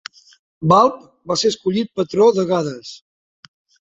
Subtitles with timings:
[0.71, 0.95] Balb
[1.31, 2.95] va ser escollit patró de Gades.